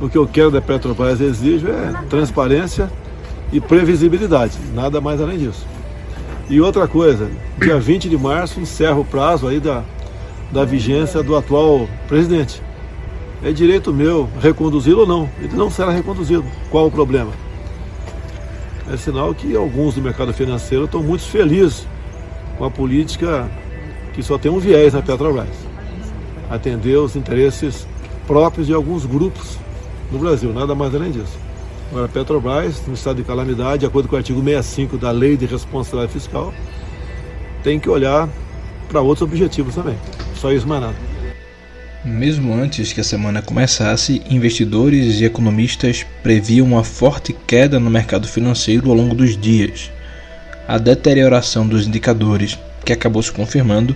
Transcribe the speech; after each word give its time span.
O 0.00 0.08
que 0.08 0.18
eu 0.18 0.26
quero 0.26 0.50
da 0.50 0.60
Petrobras 0.60 1.20
exijo 1.20 1.68
é 1.68 1.92
transparência 2.10 2.90
e 3.52 3.60
previsibilidade, 3.60 4.58
nada 4.74 5.00
mais 5.00 5.20
além 5.20 5.38
disso. 5.38 5.64
E 6.50 6.60
outra 6.60 6.88
coisa, 6.88 7.30
dia 7.58 7.78
20 7.78 8.08
de 8.08 8.18
março 8.18 8.58
encerra 8.58 8.96
o 8.98 9.04
prazo 9.04 9.46
aí 9.46 9.60
da, 9.60 9.84
da 10.50 10.64
vigência 10.64 11.22
do 11.22 11.36
atual 11.36 11.88
presidente. 12.08 12.60
É 13.44 13.52
direito 13.52 13.92
meu 13.92 14.28
reconduzi-lo 14.40 15.00
ou 15.00 15.06
não. 15.06 15.30
Ele 15.40 15.54
não 15.54 15.70
será 15.70 15.90
reconduzido. 15.90 16.44
Qual 16.70 16.86
o 16.86 16.90
problema? 16.90 17.30
É 18.92 18.96
sinal 18.96 19.34
que 19.34 19.54
alguns 19.54 19.94
do 19.94 20.02
mercado 20.02 20.32
financeiro 20.32 20.84
estão 20.84 21.02
muito 21.02 21.22
felizes 21.22 21.86
com 22.58 22.64
a 22.64 22.70
política 22.70 23.48
que 24.12 24.22
só 24.22 24.36
tem 24.36 24.50
um 24.50 24.58
viés 24.58 24.92
na 24.92 25.00
Petrobras. 25.00 25.48
Atender 26.50 26.96
os 26.96 27.16
interesses 27.16 27.86
próprios 28.26 28.66
de 28.66 28.74
alguns 28.74 29.06
grupos 29.06 29.61
no 30.12 30.18
Brasil, 30.18 30.52
nada 30.52 30.74
mais 30.74 30.94
além 30.94 31.10
disso. 31.10 31.38
Agora, 31.90 32.08
Petrobras, 32.08 32.86
no 32.86 32.94
estado 32.94 33.16
de 33.16 33.24
calamidade, 33.24 33.80
de 33.80 33.86
acordo 33.86 34.08
com 34.08 34.14
o 34.14 34.18
artigo 34.18 34.40
65 34.40 34.96
da 34.96 35.10
Lei 35.10 35.36
de 35.36 35.46
Responsabilidade 35.46 36.12
Fiscal, 36.12 36.54
tem 37.62 37.78
que 37.78 37.88
olhar 37.88 38.28
para 38.88 39.00
outros 39.00 39.22
objetivos 39.28 39.74
também. 39.74 39.96
Só 40.34 40.52
isso, 40.52 40.66
mais 40.66 40.80
nada. 40.80 40.94
Mesmo 42.04 42.52
antes 42.52 42.92
que 42.92 43.00
a 43.00 43.04
semana 43.04 43.40
começasse, 43.40 44.22
investidores 44.28 45.20
e 45.20 45.24
economistas 45.24 46.04
previam 46.22 46.66
uma 46.66 46.82
forte 46.82 47.32
queda 47.46 47.78
no 47.78 47.88
mercado 47.88 48.26
financeiro 48.26 48.90
ao 48.90 48.96
longo 48.96 49.14
dos 49.14 49.36
dias. 49.36 49.90
A 50.66 50.78
deterioração 50.78 51.66
dos 51.66 51.86
indicadores, 51.86 52.58
que 52.84 52.92
acabou 52.92 53.22
se 53.22 53.30
confirmando, 53.30 53.94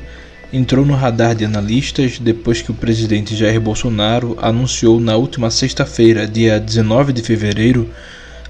entrou 0.53 0.87
no 0.87 0.95
radar 0.95 1.35
de 1.35 1.45
analistas 1.45 2.19
depois 2.19 2.63
que 2.63 2.71
o 2.71 2.75
presidente 2.75 3.35
Jair 3.35 3.61
Bolsonaro 3.61 4.37
anunciou 4.41 5.01
na 5.01 5.17
última 5.17 5.51
sexta-feira, 5.51 6.27
dia 6.27 6.61
19 6.61 7.13
de 7.13 7.23
fevereiro, 7.23 7.91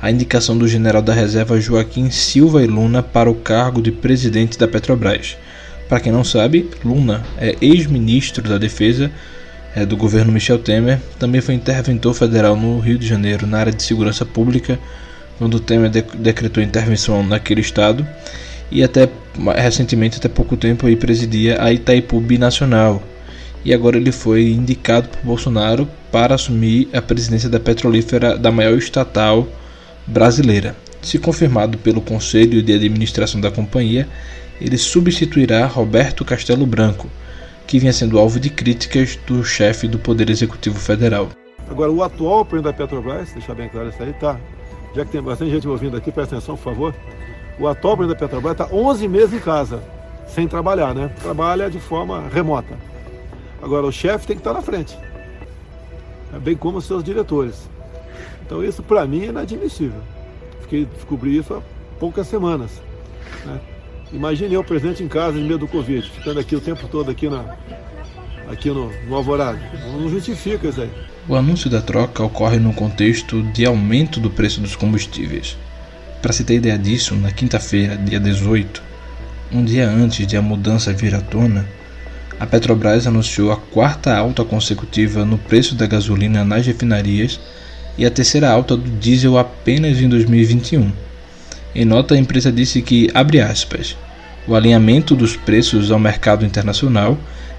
a 0.00 0.10
indicação 0.10 0.56
do 0.56 0.68
general 0.68 1.00
da 1.00 1.14
reserva 1.14 1.60
Joaquim 1.60 2.10
Silva 2.10 2.62
e 2.62 2.66
Luna 2.66 3.02
para 3.02 3.30
o 3.30 3.34
cargo 3.34 3.80
de 3.80 3.90
presidente 3.90 4.58
da 4.58 4.68
Petrobras. 4.68 5.36
Para 5.88 6.00
quem 6.00 6.12
não 6.12 6.24
sabe, 6.24 6.68
Luna 6.84 7.24
é 7.38 7.56
ex-ministro 7.60 8.46
da 8.46 8.58
Defesa 8.58 9.10
é, 9.74 9.86
do 9.86 9.96
governo 9.96 10.32
Michel 10.32 10.58
Temer, 10.58 11.00
também 11.18 11.40
foi 11.40 11.54
interventor 11.54 12.14
federal 12.14 12.56
no 12.56 12.78
Rio 12.78 12.98
de 12.98 13.06
Janeiro 13.06 13.46
na 13.46 13.58
área 13.58 13.72
de 13.72 13.82
segurança 13.82 14.24
pública, 14.24 14.78
quando 15.38 15.60
Temer 15.60 15.90
decretou 15.90 16.62
intervenção 16.62 17.22
naquele 17.22 17.60
estado 17.60 18.06
e 18.70 18.82
até 18.82 19.08
recentemente, 19.56 20.18
até 20.18 20.28
pouco 20.28 20.56
tempo, 20.56 20.86
aí 20.86 20.96
presidia 20.96 21.62
a 21.62 21.72
Itaipu 21.72 22.20
Binacional. 22.20 23.02
E 23.64 23.74
agora 23.74 23.96
ele 23.96 24.12
foi 24.12 24.48
indicado 24.50 25.08
por 25.08 25.22
Bolsonaro 25.24 25.88
para 26.12 26.34
assumir 26.34 26.88
a 26.92 27.02
presidência 27.02 27.48
da 27.48 27.58
petrolífera 27.58 28.36
da 28.38 28.50
maior 28.50 28.76
estatal 28.78 29.46
brasileira. 30.06 30.76
Se 31.02 31.18
confirmado 31.18 31.78
pelo 31.78 32.00
Conselho 32.00 32.62
de 32.62 32.72
Administração 32.72 33.40
da 33.40 33.50
companhia, 33.50 34.08
ele 34.60 34.78
substituirá 34.78 35.66
Roberto 35.66 36.24
Castelo 36.24 36.66
Branco, 36.66 37.08
que 37.66 37.78
vinha 37.78 37.92
sendo 37.92 38.18
alvo 38.18 38.38
de 38.40 38.50
críticas 38.50 39.18
do 39.26 39.44
chefe 39.44 39.88
do 39.88 39.98
Poder 39.98 40.30
Executivo 40.30 40.78
Federal. 40.78 41.28
Agora, 41.68 41.90
o 41.90 42.02
atual 42.02 42.44
presidente 42.44 42.72
da 42.72 42.84
Petrobras, 42.84 43.32
deixar 43.32 43.54
bem 43.54 43.68
claro 43.68 43.88
isso 43.88 44.02
aí, 44.02 44.12
tá. 44.14 44.38
Já 44.96 45.04
que 45.04 45.10
tem 45.10 45.20
bastante 45.20 45.50
gente 45.50 45.68
ouvindo 45.68 45.94
aqui, 45.94 46.10
presta 46.10 46.36
atenção, 46.36 46.56
por 46.56 46.64
favor. 46.64 46.94
O 47.60 47.68
atual 47.68 47.98
presidente 47.98 48.18
da 48.18 48.26
Petrobras 48.26 48.52
está 48.52 48.74
11 48.74 49.06
meses 49.06 49.34
em 49.34 49.38
casa, 49.38 49.82
sem 50.26 50.48
trabalhar, 50.48 50.94
né? 50.94 51.14
Trabalha 51.20 51.68
de 51.68 51.78
forma 51.78 52.26
remota. 52.32 52.78
Agora, 53.62 53.84
o 53.84 53.92
chefe 53.92 54.26
tem 54.26 54.36
que 54.36 54.40
estar 54.40 54.54
na 54.54 54.62
frente, 54.62 54.98
bem 56.42 56.56
como 56.56 56.78
os 56.78 56.86
seus 56.86 57.04
diretores. 57.04 57.68
Então, 58.40 58.64
isso 58.64 58.82
para 58.82 59.06
mim 59.06 59.24
é 59.24 59.26
inadmissível. 59.26 60.00
Fiquei 60.62 60.86
descobri 60.86 61.36
isso 61.36 61.52
há 61.52 61.60
poucas 62.00 62.26
semanas. 62.26 62.80
Né? 63.44 63.60
Imagine 64.14 64.54
eu, 64.54 64.64
presidente, 64.64 65.02
em 65.02 65.08
casa, 65.08 65.38
em 65.38 65.44
meio 65.44 65.58
do 65.58 65.68
Covid, 65.68 66.08
ficando 66.08 66.40
aqui 66.40 66.56
o 66.56 66.60
tempo 66.60 66.88
todo 66.88 67.10
aqui, 67.10 67.28
na, 67.28 67.54
aqui 68.50 68.70
no, 68.70 68.90
no 69.06 69.14
Alvorada. 69.14 69.60
Não 69.92 70.08
justifica 70.08 70.68
isso 70.68 70.80
aí. 70.80 70.90
O 71.28 71.34
anúncio 71.34 71.68
da 71.68 71.82
troca 71.82 72.22
ocorre 72.22 72.60
no 72.60 72.72
contexto 72.72 73.42
de 73.42 73.66
aumento 73.66 74.20
do 74.20 74.30
preço 74.30 74.60
dos 74.60 74.76
combustíveis. 74.76 75.58
Para 76.22 76.32
se 76.32 76.44
ter 76.44 76.54
ideia 76.54 76.78
disso, 76.78 77.16
na 77.16 77.32
quinta-feira, 77.32 77.96
dia 77.96 78.20
18, 78.20 78.80
um 79.50 79.64
dia 79.64 79.88
antes 79.88 80.24
de 80.24 80.36
a 80.36 80.42
mudança 80.42 80.92
vir 80.92 81.16
à 81.16 81.20
tona, 81.20 81.66
a 82.38 82.46
Petrobras 82.46 83.08
anunciou 83.08 83.50
a 83.50 83.56
quarta 83.56 84.16
alta 84.16 84.44
consecutiva 84.44 85.24
no 85.24 85.36
preço 85.36 85.74
da 85.74 85.84
gasolina 85.84 86.44
nas 86.44 86.64
refinarias 86.64 87.40
e 87.98 88.06
a 88.06 88.10
terceira 88.10 88.48
alta 88.48 88.76
do 88.76 88.88
diesel 88.88 89.36
apenas 89.36 90.00
em 90.00 90.08
2021. 90.08 90.92
Em 91.74 91.84
nota, 91.84 92.14
a 92.14 92.18
empresa 92.18 92.52
disse 92.52 92.80
que, 92.82 93.10
abre 93.12 93.40
aspas, 93.40 93.96
o 94.46 94.54
alinhamento 94.54 95.16
dos 95.16 95.36
preços 95.36 95.90
ao 95.90 95.98
mercado 95.98 96.46
internacional 96.46 97.18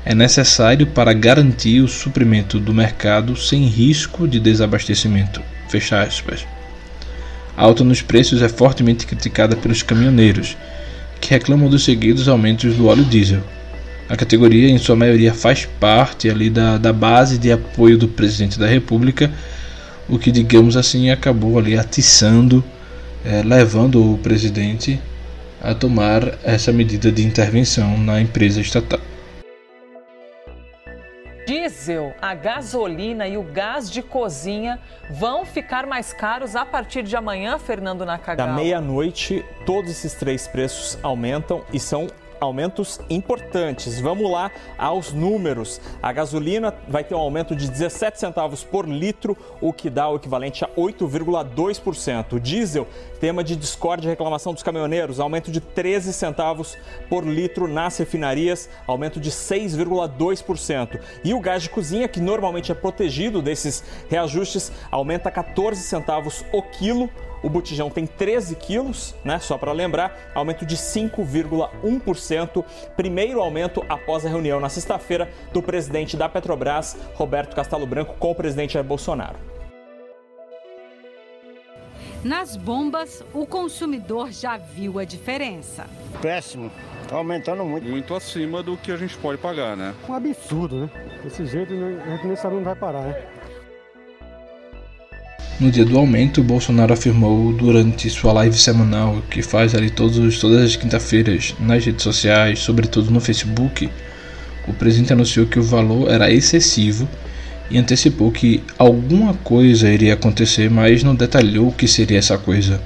é 0.09 0.16
necessário 0.16 0.88
para 0.88 1.12
garantir 1.12 1.81
o 1.81 1.88
suprimento 1.88 2.62
do 2.62 2.73
mercado 2.73 3.35
sem 3.35 3.66
risco 3.66 4.25
de 4.25 4.40
desabastecimento. 4.40 5.41
Fecha 5.68 6.01
aspas. 6.01 6.47
A 7.57 7.63
alta 7.66 7.84
nos 7.84 8.01
preços 8.01 8.41
é 8.41 8.47
fortemente 8.47 9.06
criticada 9.06 9.53
pelos 9.53 9.84
caminhoneiros, 9.84 10.56
que 11.19 11.31
reclamam 11.31 11.69
dos 11.69 11.84
seguidos 11.84 12.29
aumentos 12.29 12.73
do 12.75 12.88
óleo 12.88 13.03
diesel. 13.03 13.44
A 14.07 14.16
categoria, 14.16 14.69
em 14.69 14.78
sua 14.78 14.96
maioria, 14.96 15.34
faz 15.34 15.67
parte 15.78 16.29
ali 16.29 16.50
da, 16.50 16.78
da 16.78 16.94
base 16.94 17.38
de 17.38 17.51
apoio 17.51 17.97
do 17.97 18.07
presidente 18.07 18.57
da 18.57 18.66
República, 18.66 19.29
o 20.07 20.17
que, 20.17 20.31
digamos 20.31 20.78
assim, 20.78 21.09
acabou 21.09 21.59
ali 21.59 21.78
atiçando, 21.78 22.63
é, 23.25 23.44
levando 23.44 24.13
o 24.13 24.17
presidente 24.19 25.01
a 25.62 25.73
tomar 25.73 26.38
essa 26.46 26.72
medida 26.72 27.12
de 27.12 27.25
intervenção 27.25 27.97
na 27.97 28.22
empresa 28.22 28.62
estatal 28.62 29.01
diesel, 31.87 32.13
a 32.21 32.35
gasolina 32.35 33.27
e 33.27 33.37
o 33.37 33.43
gás 33.43 33.89
de 33.89 34.01
cozinha 34.01 34.79
vão 35.09 35.45
ficar 35.45 35.85
mais 35.85 36.11
caros 36.11 36.55
a 36.55 36.65
partir 36.65 37.03
de 37.03 37.15
amanhã, 37.15 37.57
Fernando 37.57 38.05
Nakagawa? 38.05 38.49
Da 38.49 38.53
meia-noite, 38.53 39.45
todos 39.65 39.89
esses 39.89 40.13
três 40.13 40.47
preços 40.47 40.99
aumentam 41.01 41.63
e 41.71 41.79
são 41.79 42.07
aumentos 42.39 42.99
importantes. 43.09 43.99
Vamos 43.99 44.29
lá 44.29 44.51
aos 44.77 45.11
números. 45.11 45.79
A 46.01 46.11
gasolina 46.11 46.73
vai 46.87 47.03
ter 47.03 47.15
um 47.15 47.19
aumento 47.19 47.55
de 47.55 47.69
17 47.69 48.19
centavos 48.19 48.63
por 48.63 48.87
litro, 48.87 49.37
o 49.61 49.73
que 49.73 49.89
dá 49.89 50.09
o 50.09 50.15
equivalente 50.15 50.63
a 50.63 50.69
8,2%. 50.69 52.33
O 52.33 52.39
diesel, 52.39 52.87
tema 53.19 53.43
de 53.43 53.55
discórdia 53.55 54.07
e 54.07 54.11
reclamação 54.11 54.53
dos 54.53 54.63
caminhoneiros, 54.63 55.19
aumento 55.19 55.51
de 55.51 55.59
13 55.59 56.13
centavos 56.13 56.77
por 57.09 57.25
litro 57.25 57.67
nas 57.67 57.97
refinarias, 57.97 58.69
aumento 58.85 59.19
de 59.19 59.31
6,2%. 59.31 60.99
E 61.23 61.33
o 61.33 61.39
gás 61.39 61.63
de 61.63 61.69
cozinha, 61.69 62.07
que 62.07 62.19
normalmente 62.19 62.71
é 62.71 62.75
protegido 62.75 63.41
desses 63.41 63.83
reajustes, 64.09 64.71
aumenta 64.91 65.31
14 65.31 65.81
centavos 65.81 66.45
o 66.51 66.61
quilo 66.61 67.09
o 67.43 67.49
botijão 67.49 67.89
tem 67.89 68.05
13 68.05 68.55
quilos, 68.55 69.15
né? 69.23 69.39
Só 69.39 69.57
para 69.57 69.71
lembrar, 69.71 70.31
aumento 70.33 70.65
de 70.65 70.75
5,1%. 70.75 72.63
Primeiro 72.95 73.41
aumento 73.41 73.83
após 73.87 74.25
a 74.25 74.29
reunião 74.29 74.59
na 74.59 74.69
sexta-feira 74.69 75.29
do 75.53 75.61
presidente 75.61 76.17
da 76.17 76.27
Petrobras, 76.27 76.97
Roberto 77.15 77.55
Castelo 77.55 77.85
Branco, 77.85 78.15
com 78.19 78.31
o 78.31 78.35
presidente 78.35 78.73
Jair 78.73 78.85
Bolsonaro. 78.85 79.37
Nas 82.23 82.57
bombas, 82.57 83.23
o 83.33 83.45
consumidor 83.45 84.31
já 84.31 84.57
viu 84.57 84.99
a 84.99 85.05
diferença. 85.05 85.85
Péssimo. 86.21 86.71
Está 87.03 87.15
aumentando 87.15 87.63
muito. 87.63 87.87
Muito 87.87 88.13
acima 88.13 88.61
do 88.61 88.75
que 88.75 88.91
a 88.91 88.97
gente 88.97 89.15
pode 89.17 89.37
pagar, 89.37 89.77
né? 89.77 89.95
Um 90.09 90.13
absurdo, 90.13 90.81
né? 90.81 90.89
Desse 91.23 91.45
jeito 91.45 91.73
a 91.73 92.09
gente 92.15 92.27
nem 92.27 92.35
sabe 92.35 92.55
onde 92.55 92.65
vai 92.65 92.75
parar, 92.75 93.03
né? 93.03 93.36
No 95.59 95.71
dia 95.71 95.83
do 95.83 95.97
aumento, 95.97 96.43
Bolsonaro 96.43 96.93
afirmou 96.93 97.51
durante 97.51 98.07
sua 98.11 98.31
live 98.31 98.55
semanal, 98.55 99.23
que 99.27 99.41
faz 99.41 99.73
ali 99.73 99.89
todos, 99.89 100.37
todas 100.37 100.61
as 100.61 100.75
quinta-feiras 100.75 101.55
nas 101.59 101.83
redes 101.83 102.03
sociais, 102.03 102.59
sobretudo 102.59 103.09
no 103.09 103.19
Facebook, 103.19 103.89
o 104.67 104.73
presidente 104.73 105.13
anunciou 105.13 105.47
que 105.47 105.57
o 105.57 105.63
valor 105.63 106.11
era 106.11 106.31
excessivo 106.31 107.09
e 107.71 107.77
antecipou 107.79 108.31
que 108.31 108.61
alguma 108.77 109.33
coisa 109.33 109.89
iria 109.89 110.13
acontecer, 110.13 110.69
mas 110.69 111.01
não 111.01 111.15
detalhou 111.15 111.69
o 111.69 111.73
que 111.73 111.87
seria 111.87 112.19
essa 112.19 112.37
coisa. 112.37 112.79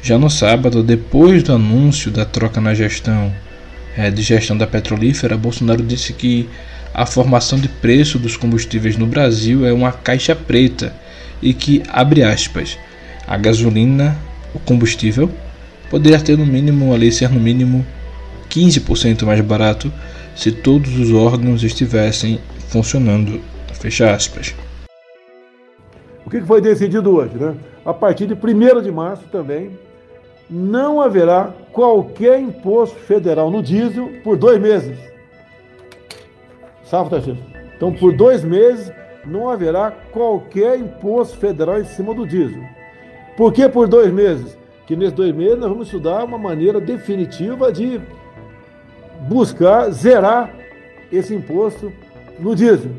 Já 0.00 0.16
no 0.16 0.30
sábado, 0.30 0.82
depois 0.82 1.42
do 1.42 1.52
anúncio 1.52 2.10
da 2.10 2.24
troca 2.24 2.58
na 2.58 2.72
gestão 2.72 3.30
é, 3.94 4.10
de 4.10 4.22
gestão 4.22 4.56
da 4.56 4.66
petrolífera, 4.66 5.36
Bolsonaro 5.36 5.82
disse 5.82 6.14
que 6.14 6.48
a 6.94 7.04
formação 7.04 7.58
de 7.58 7.68
preço 7.68 8.18
dos 8.18 8.34
combustíveis 8.34 8.96
no 8.96 9.06
Brasil 9.06 9.66
é 9.66 9.74
uma 9.74 9.92
caixa 9.92 10.34
preta 10.34 10.94
e 11.42 11.54
que, 11.54 11.82
abre 11.88 12.22
aspas, 12.22 12.78
a 13.26 13.36
gasolina, 13.36 14.16
o 14.54 14.58
combustível, 14.58 15.30
poderia 15.90 16.20
ter 16.20 16.36
no 16.36 16.46
mínimo 16.46 16.94
ali 16.94 17.12
ser 17.12 17.30
no 17.30 17.40
mínimo 17.40 17.84
15% 18.50 19.24
mais 19.24 19.40
barato 19.40 19.92
se 20.34 20.52
todos 20.52 20.96
os 20.98 21.12
órgãos 21.12 21.62
estivessem 21.62 22.40
funcionando. 22.68 23.40
Fecha 23.74 24.12
aspas. 24.12 24.54
O 26.26 26.30
que 26.30 26.40
foi 26.40 26.60
decidido 26.60 27.14
hoje? 27.14 27.36
Né? 27.36 27.54
A 27.84 27.94
partir 27.94 28.26
de 28.26 28.34
1 28.34 28.82
de 28.82 28.90
março 28.90 29.24
também 29.30 29.70
não 30.50 31.00
haverá 31.00 31.52
qualquer 31.72 32.40
imposto 32.40 32.96
federal 32.96 33.50
no 33.50 33.62
diesel 33.62 34.10
por 34.24 34.36
dois 34.36 34.60
meses. 34.60 34.98
Safra, 36.84 37.18
Tarcísio? 37.18 37.44
Então, 37.76 37.92
por 37.92 38.12
dois 38.12 38.42
meses, 38.42 38.90
não 39.28 39.48
haverá 39.48 39.90
qualquer 40.12 40.78
imposto 40.78 41.36
federal 41.38 41.80
em 41.80 41.84
cima 41.84 42.14
do 42.14 42.26
diesel. 42.26 42.62
Por 43.36 43.52
que 43.52 43.68
por 43.68 43.86
dois 43.86 44.12
meses? 44.12 44.56
Que 44.86 44.96
nesses 44.96 45.12
dois 45.12 45.34
meses 45.34 45.58
nós 45.58 45.68
vamos 45.68 45.86
estudar 45.86 46.24
uma 46.24 46.38
maneira 46.38 46.80
definitiva 46.80 47.70
de 47.70 48.00
buscar 49.28 49.90
zerar 49.90 50.50
esse 51.12 51.34
imposto 51.34 51.92
no 52.38 52.54
diesel. 52.54 52.90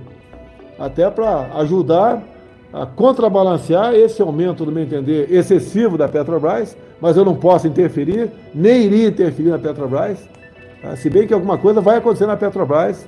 Até 0.78 1.10
para 1.10 1.54
ajudar 1.58 2.24
a 2.72 2.86
contrabalancear 2.86 3.96
esse 3.96 4.22
aumento, 4.22 4.66
no 4.66 4.72
meu 4.72 4.84
entender, 4.84 5.32
excessivo 5.32 5.98
da 5.98 6.08
Petrobras, 6.08 6.78
mas 7.02 7.18
eu 7.18 7.26
não 7.26 7.36
posso 7.36 7.68
interferir, 7.68 8.30
nem 8.54 8.84
iria 8.84 9.08
interferir 9.08 9.50
na 9.50 9.58
Petrobras, 9.58 10.20
tá? 10.82 10.96
se 10.96 11.10
bem 11.10 11.26
que 11.26 11.34
alguma 11.34 11.58
coisa 11.58 11.82
vai 11.82 11.98
acontecer 11.98 12.28
na 12.28 12.38
Petrobras 12.38 13.08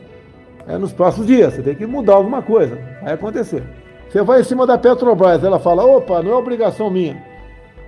é, 0.67 0.77
nos 0.77 0.93
próximos 0.93 1.27
dias, 1.27 1.53
você 1.53 1.61
tem 1.61 1.75
que 1.75 1.85
mudar 1.85 2.13
alguma 2.13 2.41
coisa, 2.41 2.77
vai 3.01 3.13
acontecer. 3.13 3.63
Você 4.09 4.21
vai 4.21 4.41
em 4.41 4.43
cima 4.43 4.67
da 4.67 4.77
Petrobras, 4.77 5.43
ela 5.43 5.59
fala, 5.59 5.85
opa, 5.85 6.21
não 6.21 6.31
é 6.31 6.35
obrigação 6.35 6.89
minha. 6.89 7.21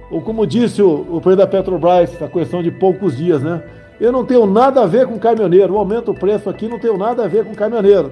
Ou 0.10 0.22
como 0.22 0.48
disse 0.48 0.82
o, 0.82 1.06
o 1.10 1.22
presidente 1.22 1.46
da 1.46 1.48
Petrobras, 1.48 2.22
a 2.22 2.28
questão 2.28 2.64
de 2.64 2.72
poucos 2.72 3.18
dias, 3.18 3.42
né? 3.42 3.62
Eu 4.00 4.12
não 4.12 4.26
tenho 4.26 4.46
nada 4.46 4.82
a 4.82 4.86
ver 4.86 5.08
com 5.08 5.20
caminhoneiro, 5.20 5.74
o 5.74 5.78
aumento 5.78 6.12
do 6.12 6.14
preço 6.14 6.50
aqui 6.50 6.68
não 6.68 6.80
tem 6.80 6.96
nada 6.98 7.26
a 7.26 7.28
ver 7.28 7.46
com 7.46 7.54
caminhoneiro. 7.54 8.12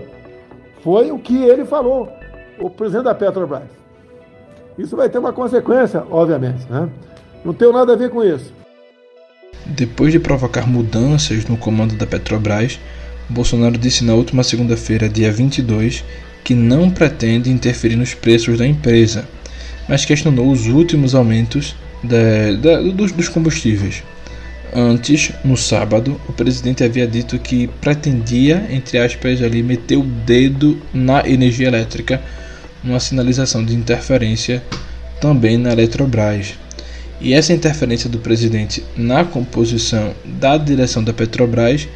Foi 0.82 1.12
o 1.12 1.20
que 1.20 1.44
ele 1.44 1.66
falou 1.66 2.10
o 2.60 2.70
presidente 2.70 3.06
da 3.06 3.16
Petrobras. 3.16 3.64
Isso 4.78 4.96
vai 4.96 5.10
ter 5.10 5.18
uma 5.18 5.34
consequência, 5.34 6.04
obviamente. 6.10 6.66
Né? 6.70 6.90
Não 7.44 7.54
tem 7.54 7.72
nada 7.72 7.94
a 7.94 7.96
ver 7.96 8.10
com 8.10 8.24
isso. 8.24 8.54
Depois 9.66 10.12
de 10.12 10.20
provocar 10.20 10.68
mudanças 10.68 11.46
no 11.46 11.58
comando 11.58 11.96
da 11.96 12.08
Petrobras, 12.08 12.80
Bolsonaro 13.32 13.78
disse 13.78 14.04
na 14.04 14.14
última 14.14 14.44
segunda-feira, 14.44 15.10
dia 15.10 15.32
22, 15.32 16.04
que 16.44 16.54
não 16.54 16.90
pretende 16.90 17.50
interferir 17.50 17.96
nos 17.96 18.14
preços 18.14 18.58
da 18.58 18.68
empresa, 18.68 19.28
mas 19.88 20.06
questionou 20.06 20.52
os 20.52 20.68
últimos 20.68 21.16
aumentos 21.16 21.76
dos, 22.94 23.12
dos 23.12 23.30
combustíveis. 23.30 24.04
Antes, 24.74 25.32
no 25.44 25.58
sábado, 25.58 26.20
o 26.30 26.34
presidente 26.34 26.84
havia 26.84 27.06
dito 27.06 27.38
que 27.40 27.68
pretendia, 27.82 28.68
entre 28.70 28.98
aspas, 28.98 29.42
ali, 29.42 29.62
meter 29.62 29.98
o 29.98 30.04
dedo 30.04 30.82
na 30.94 31.28
energia 31.28 31.68
elétrica 31.68 32.22
uma 32.84 33.00
sinalização 33.00 33.64
de 33.64 33.76
interferência 33.76 34.64
também 35.20 35.58
na 35.58 35.72
Eletrobras. 35.72 36.56
E 37.20 37.34
essa 37.34 37.54
interferência 37.54 38.10
do 38.10 38.18
presidente 38.18 38.84
na 38.98 39.24
composição 39.24 40.16
da 40.26 40.58
direção 40.58 41.04
da 41.04 41.14
Petrobras 41.14 41.88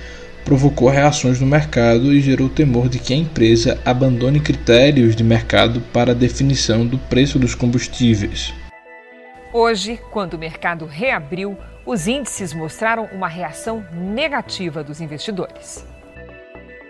provocou 0.45 0.87
reações 0.87 1.41
no 1.41 1.47
mercado 1.47 2.13
e 2.13 2.21
gerou 2.21 2.47
temor 2.47 2.87
de 2.87 2.99
que 2.99 3.13
a 3.13 3.17
empresa 3.17 3.81
abandone 3.83 4.39
critérios 4.39 5.15
de 5.15 5.23
mercado 5.23 5.81
para 5.91 6.11
a 6.11 6.15
definição 6.15 6.85
do 6.85 6.99
preço 6.99 7.39
dos 7.39 7.55
combustíveis. 7.55 8.53
Hoje, 9.51 9.99
quando 10.11 10.35
o 10.35 10.37
mercado 10.37 10.85
reabriu, 10.85 11.57
os 11.85 12.07
índices 12.07 12.53
mostraram 12.53 13.09
uma 13.11 13.27
reação 13.27 13.85
negativa 13.91 14.83
dos 14.83 15.01
investidores. 15.01 15.83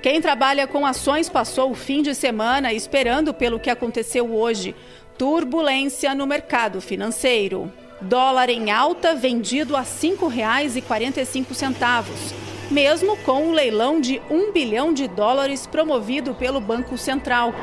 Quem 0.01 0.21
trabalha 0.21 0.67
com 0.67 0.85
ações 0.85 1.29
passou 1.29 1.71
o 1.71 1.75
fim 1.75 2.03
de 2.03 2.13
semana 2.13 2.73
esperando 2.73 3.33
pelo 3.33 3.59
que 3.59 3.69
aconteceu 3.69 4.35
hoje. 4.35 4.75
Turbulência 5.17 6.13
no 6.13 6.27
mercado 6.27 6.81
financeiro. 6.81 7.71
Dólar 8.01 8.49
em 8.49 8.69
alta 8.69 9.15
vendido 9.15 9.73
a 9.75 9.79
R$ 9.79 9.85
5,45, 9.85 12.44
mesmo 12.69 13.17
com 13.17 13.47
o 13.47 13.51
leilão 13.51 13.99
de 13.99 14.21
1 14.29 14.51
bilhão 14.51 14.93
de 14.93 15.07
dólares 15.07 15.67
promovido 15.67 16.33
pelo 16.33 16.59
Banco 16.59 16.97
Central. 16.97 17.53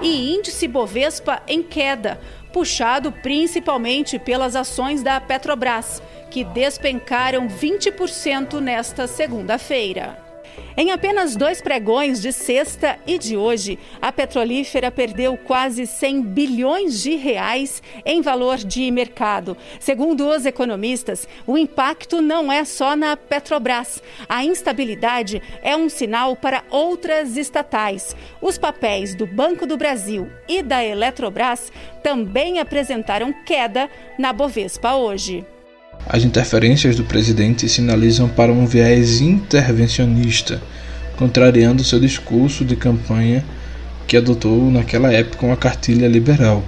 E 0.00 0.34
índice 0.34 0.66
Bovespa 0.66 1.42
em 1.46 1.62
queda, 1.62 2.20
puxado 2.52 3.12
principalmente 3.12 4.18
pelas 4.18 4.56
ações 4.56 5.02
da 5.02 5.20
Petrobras, 5.20 6.02
que 6.30 6.44
despencaram 6.44 7.48
20% 7.48 8.60
nesta 8.60 9.06
segunda-feira. 9.06 10.21
Em 10.76 10.90
apenas 10.90 11.36
dois 11.36 11.60
pregões 11.60 12.20
de 12.20 12.32
sexta 12.32 12.98
e 13.06 13.18
de 13.18 13.36
hoje, 13.36 13.78
a 14.00 14.10
petrolífera 14.10 14.90
perdeu 14.90 15.36
quase 15.36 15.86
100 15.86 16.22
bilhões 16.22 17.02
de 17.02 17.14
reais 17.14 17.82
em 18.06 18.22
valor 18.22 18.56
de 18.56 18.90
mercado. 18.90 19.56
Segundo 19.78 20.26
os 20.26 20.46
economistas, 20.46 21.28
o 21.46 21.58
impacto 21.58 22.22
não 22.22 22.50
é 22.50 22.64
só 22.64 22.96
na 22.96 23.16
Petrobras. 23.16 24.02
A 24.28 24.44
instabilidade 24.44 25.42
é 25.62 25.76
um 25.76 25.90
sinal 25.90 26.34
para 26.36 26.64
outras 26.70 27.36
estatais. 27.36 28.16
Os 28.40 28.56
papéis 28.56 29.14
do 29.14 29.26
Banco 29.26 29.66
do 29.66 29.76
Brasil 29.76 30.30
e 30.48 30.62
da 30.62 30.82
Eletrobras 30.82 31.70
também 32.02 32.58
apresentaram 32.58 33.32
queda 33.44 33.90
na 34.18 34.32
Bovespa 34.32 34.94
hoje. 34.94 35.44
As 36.06 36.24
interferências 36.24 36.96
do 36.96 37.04
presidente 37.04 37.68
sinalizam 37.68 38.28
para 38.28 38.52
um 38.52 38.66
viés 38.66 39.20
intervencionista, 39.20 40.60
contrariando 41.16 41.84
seu 41.84 42.00
discurso 42.00 42.64
de 42.64 42.76
campanha 42.76 43.44
que 44.06 44.16
adotou 44.16 44.70
naquela 44.70 45.12
época 45.12 45.46
uma 45.46 45.56
cartilha 45.56 46.06
liberal. 46.06 46.62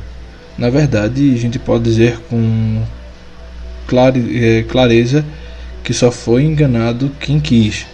Na 0.56 0.70
verdade, 0.70 1.34
a 1.34 1.36
gente 1.36 1.58
pode 1.58 1.84
dizer 1.84 2.18
com 2.30 2.82
é, 4.34 4.62
clareza 4.62 5.24
que 5.82 5.92
só 5.92 6.10
foi 6.10 6.44
enganado 6.44 7.10
quem 7.20 7.38
quis. 7.38 7.86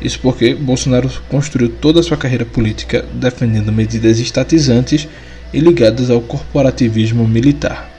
Isso 0.00 0.18
porque 0.20 0.54
Bolsonaro 0.54 1.10
construiu 1.28 1.68
toda 1.68 2.00
a 2.00 2.02
sua 2.02 2.16
carreira 2.16 2.44
política 2.44 3.04
defendendo 3.12 3.72
medidas 3.72 4.18
estatizantes 4.18 5.08
e 5.52 5.60
ligadas 5.60 6.10
ao 6.10 6.20
corporativismo 6.20 7.26
militar. 7.28 7.95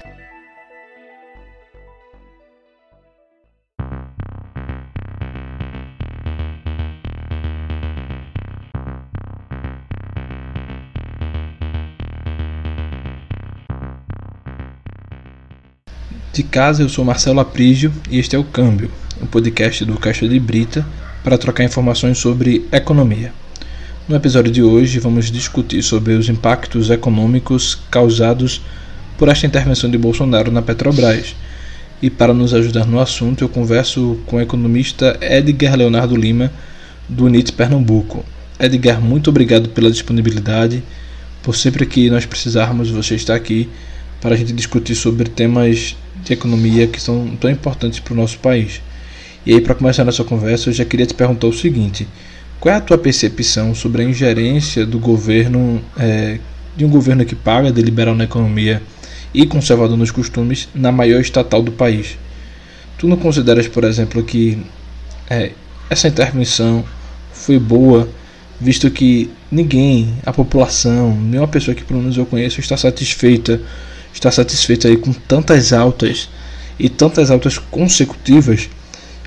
De 16.37 16.43
casa, 16.43 16.83
eu 16.83 16.87
sou 16.87 17.03
Marcelo 17.03 17.39
Aprígio 17.39 17.91
e 18.11 18.19
este 18.19 18.35
é 18.35 18.39
o 18.39 18.43
Câmbio, 18.43 18.91
o 19.19 19.25
podcast 19.25 19.83
do 19.83 19.97
Caixa 19.97 20.27
de 20.27 20.39
Brita 20.39 20.85
para 21.23 21.35
trocar 21.35 21.63
informações 21.63 22.19
sobre 22.19 22.63
economia. 22.71 23.33
No 24.07 24.15
episódio 24.15 24.51
de 24.51 24.61
hoje, 24.61 24.99
vamos 24.99 25.31
discutir 25.31 25.81
sobre 25.81 26.13
os 26.13 26.29
impactos 26.29 26.91
econômicos 26.91 27.79
causados 27.89 28.61
por 29.17 29.29
esta 29.29 29.47
intervenção 29.47 29.89
de 29.89 29.97
Bolsonaro 29.97 30.51
na 30.51 30.61
Petrobras. 30.61 31.35
E 32.03 32.07
para 32.07 32.35
nos 32.35 32.53
ajudar 32.53 32.85
no 32.85 32.99
assunto, 32.99 33.43
eu 33.43 33.49
converso 33.49 34.19
com 34.27 34.35
o 34.35 34.41
economista 34.41 35.17
Edgar 35.19 35.75
Leonardo 35.75 36.15
Lima, 36.15 36.51
do 37.09 37.25
UNIT 37.25 37.51
Pernambuco. 37.53 38.23
Edgar, 38.59 39.01
muito 39.01 39.31
obrigado 39.31 39.69
pela 39.69 39.89
disponibilidade. 39.89 40.83
Por 41.41 41.55
sempre 41.55 41.83
que 41.87 42.11
nós 42.11 42.27
precisarmos, 42.27 42.91
você 42.91 43.15
está 43.15 43.33
aqui 43.33 43.67
para 44.21 44.35
a 44.35 44.37
gente 44.37 44.53
discutir 44.53 44.95
sobre 44.95 45.29
temas 45.29 45.95
de 46.23 46.33
economia 46.33 46.87
que 46.87 47.01
são 47.01 47.35
tão 47.39 47.49
importantes 47.49 47.99
para 47.99 48.13
o 48.13 48.17
nosso 48.17 48.39
país. 48.39 48.81
E 49.45 49.53
aí, 49.53 49.61
para 49.61 49.75
começar 49.75 50.03
nossa 50.03 50.23
conversa, 50.23 50.69
eu 50.69 50.73
já 50.73 50.83
queria 50.83 51.05
te 51.05 51.13
perguntar 51.13 51.47
o 51.47 51.53
seguinte: 51.53 52.07
qual 52.59 52.73
é 52.73 52.77
a 52.77 52.81
tua 52.81 52.97
percepção 52.97 53.73
sobre 53.73 54.01
a 54.01 54.05
ingerência 54.05 54.85
do 54.85 54.99
governo, 54.99 55.81
é, 55.97 56.39
de 56.75 56.83
um 56.83 56.89
governo 56.89 57.23
que 57.23 57.35
paga 57.35 57.71
de 57.71 57.81
liberal 57.81 58.15
na 58.15 58.25
economia 58.25 58.81
e 59.33 59.45
conservador 59.45 59.97
nos 59.97 60.11
costumes, 60.11 60.67
na 60.73 60.91
maior 60.91 61.21
estatal 61.21 61.61
do 61.61 61.71
país? 61.71 62.17
Tu 62.97 63.07
não 63.07 63.15
consideras, 63.15 63.67
por 63.67 63.83
exemplo, 63.83 64.23
que 64.23 64.57
é, 65.29 65.51
essa 65.89 66.07
intervenção 66.07 66.83
foi 67.31 67.59
boa, 67.59 68.09
visto 68.59 68.89
que 68.89 69.29
ninguém, 69.51 70.13
a 70.25 70.33
população, 70.33 71.15
nenhuma 71.15 71.47
pessoa 71.47 71.75
que 71.75 71.83
pelo 71.83 71.99
menos 71.99 72.17
eu 72.17 72.25
conheço, 72.25 72.59
está 72.59 72.75
satisfeita 72.75 73.61
está 74.17 74.31
satisfeito 74.31 74.87
aí 74.87 74.97
com 74.97 75.13
tantas 75.13 75.71
altas 75.71 76.29
e 76.79 76.89
tantas 76.89 77.31
altas 77.31 77.57
consecutivas, 77.57 78.69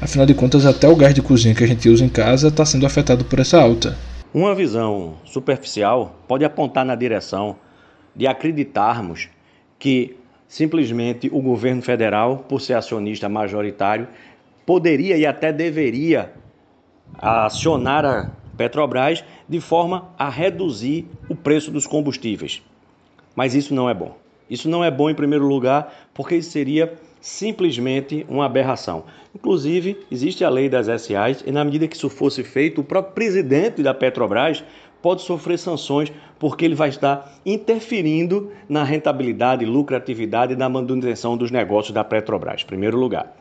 afinal 0.00 0.26
de 0.26 0.35
contas 0.35 0.66
até 0.66 0.88
o 0.88 0.97
gás 0.97 1.14
de 1.14 1.23
cozinha 1.23 1.54
que 1.54 1.64
a 1.64 1.66
gente 1.66 1.88
usa 1.88 2.04
em 2.04 2.09
casa 2.09 2.49
está 2.49 2.64
sendo 2.64 2.87
afetado 2.87 3.25
por 3.25 3.38
essa 3.38 3.61
alta. 3.61 3.97
Uma 4.32 4.54
visão 4.54 5.14
superficial 5.25 6.16
pode 6.28 6.44
apontar 6.44 6.85
na 6.85 6.94
direção 6.94 7.56
de 8.14 8.26
acreditarmos 8.26 9.28
que 9.78 10.16
simplesmente 10.49 11.28
o 11.32 11.40
governo 11.40 11.82
federal, 11.82 12.44
por 12.49 12.61
ser 12.61 12.75
acionista 12.75 13.28
majoritário, 13.28 14.09
poderia 14.66 15.16
e 15.16 15.25
até 15.25 15.52
deveria 15.52 16.32
acionar 17.18 18.04
a 18.04 18.30
Petrobras 18.56 19.25
de 19.49 19.61
forma 19.61 20.11
a 20.18 20.28
reduzir 20.28 21.06
o 21.28 21.35
preço 21.35 21.70
dos 21.70 21.87
combustíveis. 21.87 22.62
Mas 23.35 23.54
isso 23.54 23.75
não 23.75 23.88
é 23.88 23.94
bom. 23.94 24.16
Isso 24.50 24.69
não 24.69 24.83
é 24.83 24.90
bom 24.90 25.09
em 25.09 25.14
primeiro 25.14 25.47
lugar, 25.47 26.11
porque 26.12 26.35
isso 26.35 26.50
seria 26.50 26.92
simplesmente 27.21 28.26
uma 28.28 28.47
aberração. 28.47 29.04
Inclusive, 29.35 29.99
existe 30.11 30.45
a 30.45 30.49
lei 30.49 30.69
das 30.69 30.87
SAs 30.87 31.45
e 31.47 31.52
na 31.52 31.64
medida 31.64 31.87
que 31.87 31.95
isso 31.95 32.11
fosse 32.11 32.42
feito, 32.42 32.80
o 32.80 32.85
próprio 32.85 33.14
presidente 33.14 33.83
da 33.83 33.95
Petrobras 33.95 34.64
pode 35.00 35.23
sofrer 35.23 35.59
sanções 35.59 36.12
porque 36.38 36.64
ele 36.64 36.75
vai 36.75 36.88
estar 36.88 37.40
interferindo 37.45 38.50
na 38.69 38.83
rentabilidade, 38.83 39.64
lucratividade 39.64 40.54
e 40.54 40.57
na 40.57 40.69
manutenção 40.69 41.37
dos 41.37 41.50
negócios 41.50 41.95
da 41.95 42.02
Petrobras, 42.02 42.62
em 42.62 42.66
primeiro 42.66 42.99
lugar. 42.99 43.37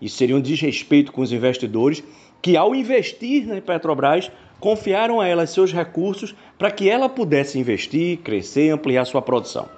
Isso 0.00 0.16
seria 0.16 0.36
um 0.36 0.40
desrespeito 0.40 1.12
com 1.12 1.22
os 1.22 1.32
investidores 1.32 2.02
que, 2.40 2.56
ao 2.56 2.74
investir 2.74 3.46
na 3.46 3.60
Petrobras, 3.60 4.30
confiaram 4.60 5.20
a 5.20 5.26
ela 5.26 5.46
seus 5.46 5.72
recursos 5.72 6.34
para 6.58 6.70
que 6.70 6.88
ela 6.88 7.08
pudesse 7.08 7.58
investir, 7.58 8.18
crescer 8.18 8.70
ampliar 8.70 9.04
sua 9.04 9.22
produção. 9.22 9.77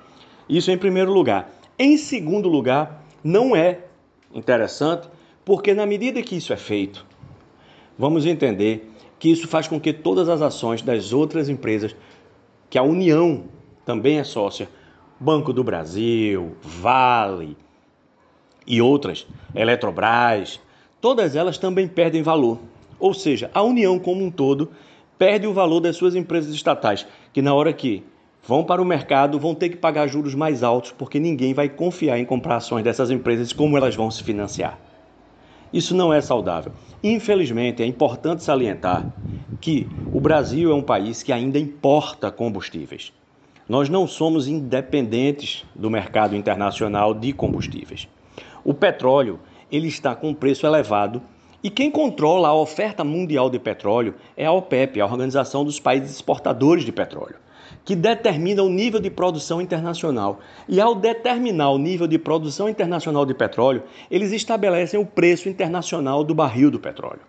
Isso 0.50 0.72
em 0.72 0.76
primeiro 0.76 1.12
lugar. 1.12 1.48
Em 1.78 1.96
segundo 1.96 2.48
lugar, 2.48 3.04
não 3.22 3.54
é 3.54 3.84
interessante, 4.34 5.08
porque 5.44 5.72
na 5.72 5.86
medida 5.86 6.20
que 6.22 6.34
isso 6.34 6.52
é 6.52 6.56
feito, 6.56 7.06
vamos 7.96 8.26
entender 8.26 8.90
que 9.16 9.30
isso 9.30 9.46
faz 9.46 9.68
com 9.68 9.80
que 9.80 9.92
todas 9.92 10.28
as 10.28 10.42
ações 10.42 10.82
das 10.82 11.12
outras 11.12 11.48
empresas, 11.48 11.94
que 12.68 12.76
a 12.76 12.82
União 12.82 13.44
também 13.84 14.18
é 14.18 14.24
sócia, 14.24 14.68
Banco 15.20 15.52
do 15.52 15.62
Brasil, 15.62 16.56
Vale 16.60 17.56
e 18.66 18.82
outras, 18.82 19.28
Eletrobras, 19.54 20.60
todas 21.00 21.36
elas 21.36 21.58
também 21.58 21.86
perdem 21.86 22.22
valor. 22.22 22.58
Ou 22.98 23.14
seja, 23.14 23.52
a 23.54 23.62
União 23.62 24.00
como 24.00 24.24
um 24.24 24.30
todo 24.32 24.72
perde 25.16 25.46
o 25.46 25.52
valor 25.52 25.78
das 25.78 25.94
suas 25.94 26.16
empresas 26.16 26.52
estatais, 26.52 27.06
que 27.32 27.40
na 27.40 27.54
hora 27.54 27.72
que 27.72 28.02
vão 28.42 28.64
para 28.64 28.82
o 28.82 28.84
mercado 28.84 29.38
vão 29.38 29.54
ter 29.54 29.68
que 29.68 29.76
pagar 29.76 30.06
juros 30.06 30.34
mais 30.34 30.62
altos, 30.62 30.92
porque 30.92 31.18
ninguém 31.20 31.54
vai 31.54 31.68
confiar 31.68 32.18
em 32.18 32.24
comprar 32.24 32.56
ações 32.56 32.82
dessas 32.82 33.10
empresas 33.10 33.52
como 33.52 33.76
elas 33.76 33.94
vão 33.94 34.10
se 34.10 34.22
financiar. 34.22 34.78
Isso 35.72 35.94
não 35.94 36.12
é 36.12 36.20
saudável. 36.20 36.72
Infelizmente, 37.02 37.82
é 37.82 37.86
importante 37.86 38.42
salientar 38.42 39.06
que 39.60 39.86
o 40.12 40.20
Brasil 40.20 40.70
é 40.70 40.74
um 40.74 40.82
país 40.82 41.22
que 41.22 41.32
ainda 41.32 41.58
importa 41.58 42.30
combustíveis. 42.30 43.12
Nós 43.68 43.88
não 43.88 44.06
somos 44.06 44.48
independentes 44.48 45.64
do 45.74 45.88
mercado 45.88 46.34
internacional 46.34 47.14
de 47.14 47.32
combustíveis. 47.32 48.08
O 48.64 48.74
petróleo 48.74 49.38
ele 49.70 49.86
está 49.86 50.14
com 50.14 50.30
um 50.30 50.34
preço 50.34 50.66
elevado 50.66 51.22
e 51.62 51.70
quem 51.70 51.90
controla 51.90 52.48
a 52.48 52.54
oferta 52.54 53.04
mundial 53.04 53.48
de 53.48 53.58
petróleo 53.58 54.14
é 54.36 54.46
a 54.46 54.52
OPEP, 54.52 55.00
a 55.00 55.04
Organização 55.04 55.64
dos 55.64 55.78
Países 55.78 56.10
Exportadores 56.10 56.84
de 56.84 56.90
Petróleo, 56.90 57.36
que 57.84 57.96
determina 57.96 58.62
o 58.62 58.68
nível 58.68 59.00
de 59.00 59.10
produção 59.10 59.60
internacional. 59.60 60.40
E 60.68 60.80
ao 60.80 60.94
determinar 60.94 61.70
o 61.70 61.78
nível 61.78 62.06
de 62.06 62.18
produção 62.18 62.68
internacional 62.68 63.26
de 63.26 63.34
petróleo, 63.34 63.82
eles 64.10 64.32
estabelecem 64.32 64.98
o 65.00 65.06
preço 65.06 65.48
internacional 65.48 66.22
do 66.24 66.34
barril 66.34 66.70
do 66.70 66.78
petróleo. 66.78 67.20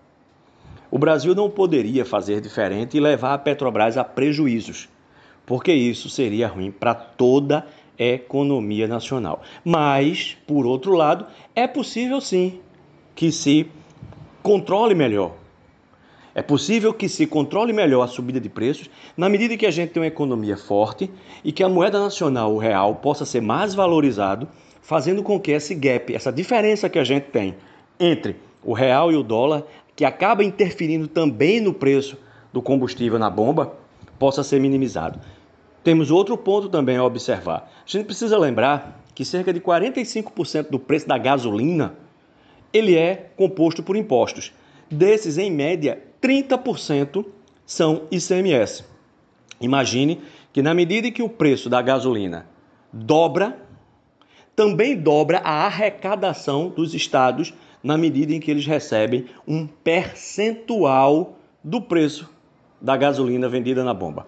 O 0.91 0.99
Brasil 0.99 1.33
não 1.33 1.49
poderia 1.49 2.03
fazer 2.03 2.41
diferente 2.41 2.97
e 2.97 2.99
levar 2.99 3.33
a 3.33 3.37
Petrobras 3.37 3.97
a 3.97 4.03
prejuízos, 4.03 4.89
porque 5.45 5.71
isso 5.71 6.09
seria 6.09 6.49
ruim 6.49 6.69
para 6.69 6.93
toda 6.93 7.65
a 7.97 8.03
economia 8.03 8.87
nacional. 8.87 9.41
Mas, 9.63 10.37
por 10.45 10.65
outro 10.65 10.93
lado, 10.93 11.25
é 11.55 11.65
possível 11.65 12.19
sim 12.19 12.59
que 13.15 13.31
se 13.31 13.67
controle 14.43 14.93
melhor. 14.93 15.40
É 16.33 16.41
possível 16.41 16.93
que 16.93 17.09
se 17.09 17.27
controle 17.27 17.73
melhor 17.73 18.03
a 18.03 18.07
subida 18.07 18.39
de 18.39 18.47
preços 18.47 18.89
na 19.17 19.27
medida 19.27 19.57
que 19.57 19.65
a 19.65 19.71
gente 19.71 19.91
tem 19.91 20.01
uma 20.01 20.07
economia 20.07 20.55
forte 20.55 21.11
e 21.43 21.51
que 21.51 21.63
a 21.63 21.69
moeda 21.69 21.99
nacional, 21.99 22.53
o 22.53 22.57
real, 22.57 22.95
possa 22.95 23.25
ser 23.25 23.41
mais 23.41 23.75
valorizado, 23.75 24.47
fazendo 24.81 25.21
com 25.23 25.39
que 25.39 25.51
esse 25.51 25.75
gap, 25.75 26.13
essa 26.15 26.31
diferença 26.31 26.89
que 26.89 26.97
a 26.97 27.03
gente 27.03 27.25
tem 27.25 27.55
entre 27.99 28.37
o 28.63 28.73
real 28.73 29.11
e 29.11 29.15
o 29.15 29.23
dólar, 29.23 29.63
que 29.95 30.05
acaba 30.05 30.43
interferindo 30.43 31.07
também 31.07 31.59
no 31.59 31.73
preço 31.73 32.17
do 32.53 32.61
combustível 32.61 33.19
na 33.19 33.29
bomba, 33.29 33.73
possa 34.17 34.43
ser 34.43 34.59
minimizado. 34.59 35.19
Temos 35.83 36.11
outro 36.11 36.37
ponto 36.37 36.69
também 36.69 36.95
a 36.95 37.03
observar. 37.03 37.69
A 37.85 37.89
gente 37.89 38.05
precisa 38.05 38.37
lembrar 38.37 39.01
que 39.13 39.25
cerca 39.25 39.51
de 39.51 39.59
45% 39.59 40.69
do 40.69 40.79
preço 40.79 41.07
da 41.07 41.17
gasolina 41.17 41.95
ele 42.73 42.95
é 42.95 43.31
composto 43.35 43.83
por 43.83 43.97
impostos. 43.97 44.53
Desses, 44.91 45.37
em 45.37 45.49
média, 45.49 46.03
30% 46.21 47.25
são 47.65 48.03
ICMS. 48.11 48.83
Imagine 49.61 50.21
que 50.51 50.61
na 50.61 50.73
medida 50.73 51.07
em 51.07 51.11
que 51.11 51.23
o 51.23 51.29
preço 51.29 51.69
da 51.69 51.81
gasolina 51.81 52.45
dobra, 52.91 53.57
também 54.55 54.97
dobra 54.97 55.39
a 55.39 55.65
arrecadação 55.65 56.67
dos 56.67 56.93
estados 56.93 57.53
na 57.81 57.97
medida 57.97 58.33
em 58.33 58.39
que 58.39 58.51
eles 58.51 58.65
recebem 58.65 59.25
um 59.47 59.65
percentual 59.65 61.37
do 61.63 61.81
preço 61.81 62.29
da 62.81 62.97
gasolina 62.97 63.47
vendida 63.47 63.83
na 63.83 63.93
bomba. 63.93 64.27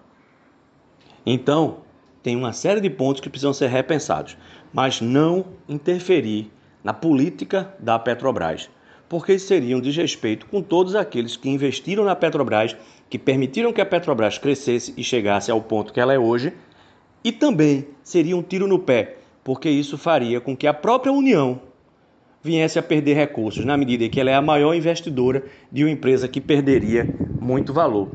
Então, 1.26 1.78
tem 2.22 2.36
uma 2.36 2.52
série 2.52 2.80
de 2.80 2.88
pontos 2.88 3.20
que 3.20 3.28
precisam 3.28 3.52
ser 3.52 3.68
repensados, 3.68 4.36
mas 4.72 5.00
não 5.00 5.44
interferir 5.68 6.50
na 6.82 6.92
política 6.92 7.74
da 7.78 7.98
Petrobras, 7.98 8.70
porque 9.08 9.38
seria 9.38 9.76
um 9.76 9.80
desrespeito 9.80 10.46
com 10.46 10.62
todos 10.62 10.94
aqueles 10.94 11.36
que 11.36 11.48
investiram 11.48 12.04
na 12.04 12.16
Petrobras, 12.16 12.76
que 13.08 13.18
permitiram 13.18 13.72
que 13.72 13.80
a 13.80 13.86
Petrobras 13.86 14.38
crescesse 14.38 14.94
e 14.96 15.04
chegasse 15.04 15.50
ao 15.50 15.60
ponto 15.60 15.92
que 15.92 16.00
ela 16.00 16.12
é 16.12 16.18
hoje, 16.18 16.52
e 17.22 17.32
também 17.32 17.88
seria 18.02 18.36
um 18.36 18.42
tiro 18.42 18.66
no 18.66 18.78
pé, 18.78 19.16
porque 19.42 19.68
isso 19.68 19.96
faria 19.96 20.40
com 20.40 20.56
que 20.56 20.66
a 20.66 20.74
própria 20.74 21.12
União 21.12 21.60
viesse 22.42 22.78
a 22.78 22.82
perder 22.82 23.14
recursos, 23.14 23.64
na 23.64 23.76
medida 23.76 24.08
que 24.08 24.20
ela 24.20 24.30
é 24.30 24.34
a 24.34 24.42
maior 24.42 24.74
investidora 24.74 25.44
de 25.72 25.82
uma 25.82 25.90
empresa 25.90 26.28
que 26.28 26.40
perderia 26.40 27.08
muito 27.40 27.72
valor. 27.72 28.10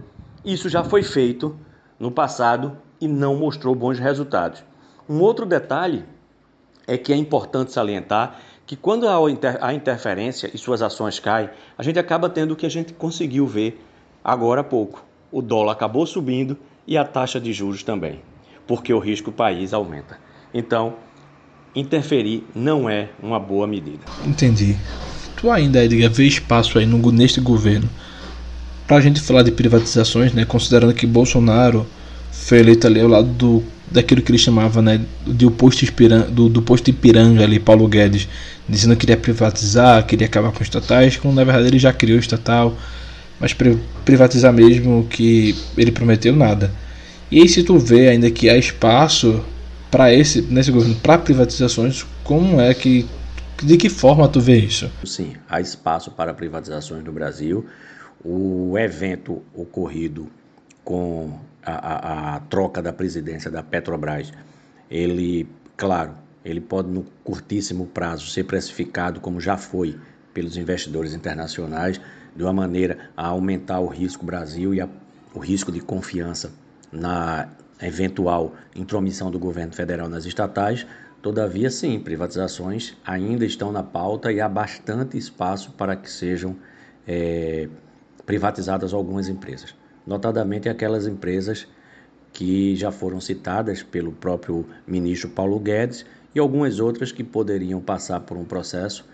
Isso 0.45 0.69
já 0.69 0.83
foi 0.83 1.01
feito 1.01 1.57
no 1.99 2.11
passado 2.11 2.77
e 3.01 3.07
não 3.07 3.35
mostrou 3.35 3.73
bons 3.73 3.97
resultados. 3.97 4.63
Um 5.09 5.19
outro 5.21 5.45
detalhe 5.45 6.05
é 6.85 6.97
que 6.97 7.11
é 7.11 7.15
importante 7.15 7.71
salientar 7.71 8.39
que 8.69 8.75
quando 8.75 9.07
há 9.07 9.73
interferência 9.73 10.47
e 10.53 10.57
suas 10.59 10.83
ações 10.83 11.19
caem, 11.19 11.49
a 11.75 11.81
gente 11.81 11.97
acaba 11.97 12.29
tendo 12.29 12.51
o 12.51 12.55
que 12.55 12.67
a 12.67 12.69
gente 12.69 12.93
conseguiu 12.93 13.47
ver 13.47 13.83
agora 14.23 14.61
há 14.61 14.63
pouco. 14.63 15.03
O 15.31 15.41
dólar 15.41 15.71
acabou 15.71 16.05
subindo 16.05 16.55
e 16.85 16.95
a 16.95 17.03
taxa 17.03 17.39
de 17.39 17.51
juros 17.51 17.81
também, 17.81 18.21
porque 18.67 18.93
o 18.93 18.99
risco 18.99 19.31
país 19.31 19.73
aumenta. 19.73 20.19
Então, 20.53 20.97
interferir 21.75 22.45
não 22.53 22.87
é 22.87 23.09
uma 23.19 23.39
boa 23.39 23.65
medida. 23.65 24.05
Entendi. 24.23 24.77
Tu 25.35 25.49
ainda, 25.49 25.83
Edgar, 25.83 26.11
vê 26.11 26.25
espaço 26.25 26.77
aí 26.77 26.85
no, 26.85 27.11
neste 27.11 27.41
governo 27.41 27.89
para 28.85 28.97
a 28.97 29.01
gente 29.01 29.19
falar 29.19 29.41
de 29.41 29.51
privatizações, 29.51 30.31
né? 30.31 30.45
Considerando 30.45 30.93
que 30.93 31.07
Bolsonaro 31.07 31.87
foi 32.31 32.59
eleito 32.59 32.85
ali 32.85 33.01
ao 33.01 33.07
lado 33.07 33.29
do 33.29 33.63
daquilo 33.91 34.21
que 34.21 34.31
ele 34.31 34.37
chamava 34.37 34.81
né, 34.81 35.01
de 35.25 35.49
posto 35.49 35.83
Ipiranga, 35.83 36.25
do, 36.25 36.47
do 36.47 36.61
posto 36.61 36.89
Ipiranga 36.89 37.43
ali, 37.43 37.59
Paulo 37.59 37.87
Guedes, 37.87 38.27
dizendo 38.67 38.93
que 38.93 39.01
queria 39.01 39.17
privatizar, 39.17 40.05
queria 40.05 40.27
acabar 40.27 40.51
com 40.51 40.61
estatais, 40.61 41.17
quando 41.17 41.35
na 41.35 41.43
verdade 41.43 41.67
ele 41.67 41.79
já 41.79 41.91
criou 41.91 42.19
estatal, 42.19 42.77
mas 43.39 43.55
privatizar 44.05 44.53
mesmo 44.53 45.07
que 45.09 45.55
ele 45.77 45.91
prometeu 45.91 46.35
nada. 46.35 46.71
E 47.31 47.41
aí 47.41 47.49
se 47.49 47.63
tu 47.63 47.77
vê 47.77 48.09
ainda 48.09 48.29
que 48.29 48.49
há 48.49 48.57
espaço 48.57 49.43
para 49.89 50.13
esse 50.13 50.41
nesse 50.41 50.71
governo 50.71 50.95
para 50.95 51.17
privatizações, 51.17 52.05
como 52.23 52.59
é 52.59 52.73
que 52.73 53.07
de 53.61 53.75
que 53.75 53.89
forma 53.89 54.27
tu 54.27 54.39
vê 54.39 54.57
isso? 54.57 54.89
Sim, 55.03 55.33
há 55.49 55.59
espaço 55.59 56.11
para 56.11 56.33
privatizações 56.33 57.03
no 57.03 57.11
Brasil. 57.11 57.65
O 58.23 58.77
evento 58.77 59.41
ocorrido 59.53 60.27
com 60.83 61.39
a, 61.71 62.35
a, 62.35 62.39
troca 62.41 62.81
da 62.81 62.91
presidência 62.91 63.49
da 63.51 63.61
Petrobras, 63.63 64.31
ele, 64.89 65.47
claro, 65.77 66.13
ele 66.43 66.61
pode 66.61 66.89
no 66.89 67.03
curtíssimo 67.23 67.85
prazo 67.87 68.27
ser 68.27 68.45
precificado 68.45 69.19
como 69.19 69.39
já 69.39 69.57
foi 69.57 69.99
pelos 70.33 70.57
investidores 70.57 71.13
internacionais, 71.13 71.99
de 72.35 72.43
uma 72.43 72.53
maneira 72.53 73.09
a 73.15 73.27
aumentar 73.27 73.79
o 73.79 73.87
risco 73.87 74.25
Brasil 74.25 74.73
e 74.73 74.81
a, 74.81 74.87
o 75.33 75.39
risco 75.39 75.71
de 75.71 75.79
confiança 75.79 76.51
na 76.91 77.49
eventual 77.81 78.55
intromissão 78.75 79.31
do 79.31 79.39
governo 79.39 79.73
federal 79.73 80.09
nas 80.09 80.25
estatais. 80.25 80.85
Todavia, 81.21 81.69
sim, 81.69 81.99
privatizações 81.99 82.95
ainda 83.05 83.45
estão 83.45 83.71
na 83.71 83.83
pauta 83.83 84.31
e 84.31 84.39
há 84.39 84.47
bastante 84.47 85.17
espaço 85.17 85.71
para 85.71 85.95
que 85.95 86.09
sejam 86.09 86.55
é, 87.05 87.67
privatizadas 88.25 88.93
algumas 88.93 89.27
empresas 89.27 89.78
notadamente 90.09 90.67
aquelas 90.67 91.05
empresas 91.05 91.67
que 92.33 92.75
já 92.75 92.91
foram 92.91 93.21
citadas 93.21 93.83
pelo 93.83 94.11
próprio 94.11 94.65
ministro 94.87 95.29
Paulo 95.29 95.59
Guedes 95.59 96.03
e 96.33 96.39
algumas 96.39 96.79
outras 96.79 97.11
que 97.11 97.23
poderiam 97.23 97.79
passar 97.79 98.19
por 98.21 98.35
um 98.35 98.43
processo 98.43 99.05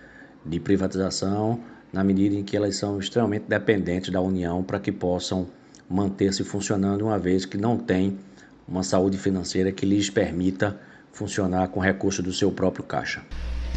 de 0.46 0.58
privatização 0.58 1.60
na 1.92 2.02
medida 2.02 2.36
em 2.36 2.44
que 2.44 2.56
elas 2.56 2.78
são 2.78 2.98
extremamente 2.98 3.44
dependentes 3.48 4.10
da 4.10 4.22
União 4.22 4.64
para 4.64 4.80
que 4.80 4.92
possam 4.92 5.48
manter-se 5.90 6.46
funcionando, 6.46 7.04
uma 7.04 7.20
vez 7.20 7.46
que 7.46 7.58
não 7.58 7.78
tem 7.78 8.18
uma 8.66 8.82
saúde 8.82 9.18
financeira 9.18 9.74
que 9.74 9.86
lhes 9.86 10.10
permita 10.10 10.80
funcionar 11.12 11.68
com 11.68 11.80
recurso 11.80 12.24
do 12.24 12.32
seu 12.32 12.52
próprio 12.52 12.86
caixa. 12.86 13.22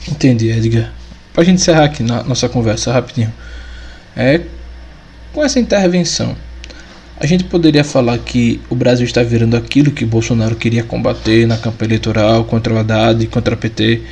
Entendi, 0.08 0.50
Edgar. 0.50 0.92
Para 1.32 1.42
a 1.42 1.44
gente 1.44 1.56
encerrar 1.56 1.84
aqui 1.84 2.02
na 2.02 2.22
nossa 2.22 2.48
conversa 2.48 2.92
rapidinho, 2.92 3.32
é 4.16 4.40
com 5.32 5.44
essa 5.44 5.60
intervenção, 5.60 6.36
a 7.20 7.26
gente 7.26 7.44
poderia 7.44 7.82
falar 7.82 8.16
que 8.18 8.60
o 8.70 8.76
Brasil 8.76 9.04
está 9.04 9.22
virando 9.22 9.56
aquilo 9.56 9.90
que 9.90 10.04
Bolsonaro 10.04 10.54
queria 10.54 10.84
combater 10.84 11.46
na 11.48 11.56
campanha 11.56 11.88
eleitoral 11.88 12.44
contra 12.44 12.72
o 12.72 12.78
Haddad, 12.78 13.26
contra 13.26 13.54
a 13.54 13.56
PT, 13.56 14.02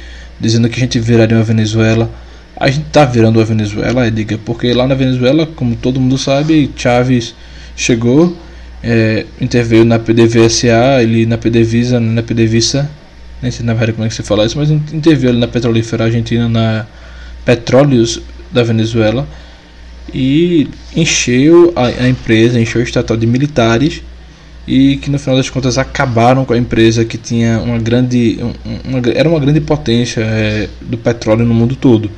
dizendo 0.40 0.68
que 0.68 0.76
a 0.76 0.80
gente 0.80 0.98
viraria 0.98 1.36
uma 1.36 1.44
Venezuela. 1.44 2.10
A 2.56 2.68
gente 2.68 2.86
está 2.86 3.04
virando 3.04 3.38
uma 3.38 3.44
Venezuela, 3.44 4.08
Edgar, 4.08 4.40
porque 4.44 4.72
lá 4.72 4.88
na 4.88 4.94
Venezuela, 4.94 5.46
como 5.46 5.76
todo 5.76 6.00
mundo 6.00 6.18
sabe, 6.18 6.70
Chávez 6.76 7.34
chegou, 7.76 8.36
é, 8.82 9.24
interveio 9.40 9.84
na 9.84 10.00
PDVSA, 10.00 11.00
ele 11.00 11.26
na 11.26 11.38
PDVSA, 11.38 12.00
na 12.00 12.22
PDVSA, 12.22 12.90
nem 13.40 13.52
sei 13.52 13.64
na 13.64 13.74
verdade 13.74 13.92
como 13.92 14.06
é 14.06 14.08
que 14.08 14.14
se 14.14 14.22
fala 14.24 14.44
isso, 14.44 14.58
mas 14.58 14.70
interveio 14.70 15.30
ali 15.30 15.38
na 15.38 15.46
petrolífera 15.46 16.04
argentina, 16.04 16.48
na 16.48 16.86
Petróleos 17.44 18.20
da 18.50 18.64
Venezuela 18.64 19.28
e 20.12 20.68
encheu 20.94 21.72
a, 21.74 21.86
a, 21.86 22.08
empresa, 22.08 22.60
encheu 22.60 22.80
o 22.80 22.84
estatal 22.84 23.16
de 23.16 23.26
militares 23.26 24.02
e 24.66 24.96
que 24.96 25.10
no 25.10 25.18
final 25.18 25.36
das 25.36 25.50
contas 25.50 25.78
acabaram 25.78 26.44
com 26.44 26.52
a 26.52 26.58
empresa 26.58 27.04
que 27.04 27.16
tinha 27.16 27.60
uma 27.60 27.78
grande 27.78 28.38
uma, 28.84 29.00
era 29.14 29.28
uma 29.28 29.38
grande 29.38 29.60
potência 29.60 30.22
é, 30.22 30.68
do 30.80 30.98
petróleo 30.98 31.44
no 31.44 31.54
mundo 31.54 31.76
todo. 31.76 32.10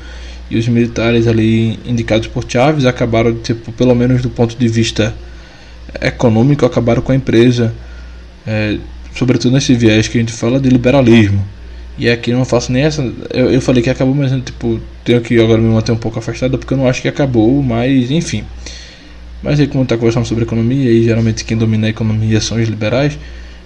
E 0.50 0.56
os 0.56 0.66
militares 0.66 1.26
ali 1.26 1.78
indicados 1.84 2.26
por 2.26 2.44
Chaves 2.48 2.86
acabaram 2.86 3.34
tipo 3.34 3.70
pelo 3.72 3.94
menos 3.94 4.22
do 4.22 4.30
ponto 4.30 4.56
de 4.56 4.68
vista 4.68 5.14
econômico 6.00 6.64
acabaram 6.64 7.02
com 7.02 7.12
a 7.12 7.14
empresa 7.14 7.74
é, 8.46 8.78
sobretudo 9.14 9.54
nesse 9.54 9.74
viés 9.74 10.08
que 10.08 10.18
a 10.18 10.20
gente 10.20 10.32
fala 10.32 10.60
de 10.60 10.68
liberalismo 10.68 11.44
e 11.98 12.08
aqui 12.08 12.30
eu 12.30 12.38
não 12.38 12.44
faço 12.44 12.70
nem 12.70 12.84
essa. 12.84 13.02
Eu, 13.30 13.50
eu 13.52 13.60
falei 13.60 13.82
que 13.82 13.90
acabou, 13.90 14.14
mas 14.14 14.30
tipo, 14.44 14.80
tenho 15.04 15.20
que 15.20 15.40
agora 15.40 15.60
me 15.60 15.68
manter 15.68 15.90
um 15.90 15.96
pouco 15.96 16.18
afastado 16.18 16.56
porque 16.56 16.72
eu 16.72 16.78
não 16.78 16.88
acho 16.88 17.02
que 17.02 17.08
acabou, 17.08 17.62
mas 17.62 18.10
enfim. 18.10 18.44
Mas 19.42 19.58
aí, 19.58 19.66
como 19.66 19.82
está 19.82 19.96
conversando 19.96 20.26
sobre 20.26 20.44
economia, 20.44 20.90
e 20.90 21.02
geralmente 21.02 21.44
quem 21.44 21.56
domina 21.56 21.86
a 21.86 21.90
economia 21.90 22.40
são 22.40 22.60
os 22.60 22.68
liberais, 22.68 23.18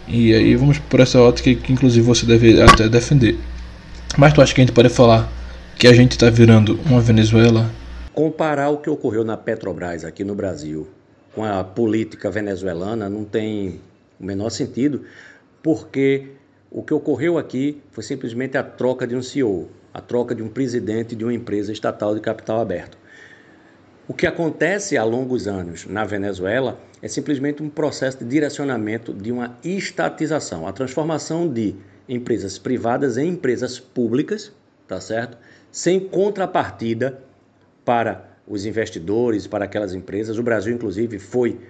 e 0.09 0.35
aí 0.35 0.57
vamos 0.57 0.79
por 0.79 1.01
essa 1.01 1.21
ótica 1.21 1.55
que 1.55 1.73
inclusive 1.73 2.05
você 2.05 2.25
deve 2.27 2.61
até 2.61 2.89
defender. 2.89 3.39
Mas 4.17 4.33
tu 4.33 4.43
acha 4.43 4.55
que 4.55 4.61
a 4.61 4.65
gente 4.65 4.75
pode 4.75 4.89
falar 4.89 5.31
que 5.79 5.87
a 5.87 5.93
gente 5.93 6.13
está 6.13 6.31
virando 6.31 6.79
uma 6.87 7.01
Venezuela? 7.01 7.71
Comparar 8.15 8.69
o 8.69 8.79
que 8.79 8.91
ocorreu 8.91 9.25
na 9.25 9.37
Petrobras 9.37 10.05
aqui 10.05 10.25
no 10.25 10.35
Brasil 10.35 10.87
com 11.35 11.45
a 11.45 11.65
política 11.65 12.31
venezuelana 12.31 13.09
não 13.09 13.25
tem 13.25 13.81
o 14.21 14.25
menor 14.25 14.51
sentido, 14.51 15.03
porque 15.63 16.27
o 16.75 16.83
que 16.83 16.95
ocorreu 16.95 17.37
aqui 17.37 17.83
foi 17.91 18.03
simplesmente 18.03 18.57
a 18.57 18.63
troca 18.63 19.07
de 19.07 19.15
um 19.15 19.23
CEO, 19.23 19.69
a 19.93 20.01
troca 20.01 20.35
de 20.35 20.43
um 20.43 20.49
presidente 20.49 21.15
de 21.15 21.23
uma 21.23 21.35
empresa 21.35 21.71
estatal 21.71 22.15
de 22.15 22.21
capital 22.21 22.61
aberto. 22.61 22.97
O 24.09 24.15
que 24.15 24.27
acontece 24.27 24.97
há 24.97 25.05
longos 25.05 25.47
anos 25.47 25.87
na 25.87 26.03
Venezuela 26.05 26.81
é 27.03 27.09
simplesmente 27.09 27.63
um 27.63 27.69
processo 27.69 28.19
de 28.19 28.25
direcionamento 28.25 29.13
de 29.13 29.31
uma 29.31 29.59
estatização, 29.63 30.67
a 30.67 30.73
transformação 30.73 31.47
de 31.47 31.77
empresas 32.09 32.59
privadas 32.59 33.19
em 33.19 33.29
empresas 33.29 33.79
públicas, 33.79 34.51
tá 34.89 34.99
certo? 34.99 35.37
Sem 35.71 36.01
contrapartida 36.01 37.23
para 37.85 38.31
os 38.47 38.65
investidores, 38.65 39.47
para 39.47 39.67
aquelas 39.67 39.93
empresas. 39.93 40.39
O 40.39 40.43
Brasil, 40.43 40.75
inclusive, 40.75 41.19
foi 41.19 41.61